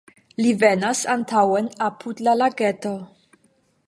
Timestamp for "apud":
1.89-2.23